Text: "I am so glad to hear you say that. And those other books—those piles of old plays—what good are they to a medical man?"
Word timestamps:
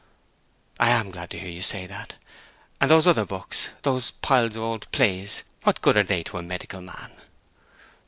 "I 0.79 0.89
am 0.89 1.09
so 1.09 1.11
glad 1.11 1.29
to 1.29 1.37
hear 1.37 1.51
you 1.51 1.61
say 1.61 1.85
that. 1.85 2.15
And 2.79 2.89
those 2.89 3.05
other 3.05 3.23
books—those 3.23 4.09
piles 4.23 4.55
of 4.55 4.63
old 4.63 4.91
plays—what 4.91 5.81
good 5.83 5.95
are 5.95 6.01
they 6.01 6.23
to 6.23 6.39
a 6.39 6.41
medical 6.41 6.81
man?" 6.81 7.11